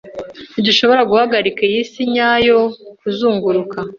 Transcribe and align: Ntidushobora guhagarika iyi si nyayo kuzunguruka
Ntidushobora 0.51 1.01
guhagarika 1.09 1.59
iyi 1.69 1.81
si 1.91 2.01
nyayo 2.13 2.59
kuzunguruka 2.99 3.77